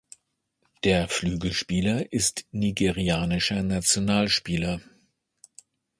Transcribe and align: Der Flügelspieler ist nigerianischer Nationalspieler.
Der 0.83 1.07
Flügelspieler 1.07 2.11
ist 2.11 2.47
nigerianischer 2.49 3.61
Nationalspieler. 3.61 4.81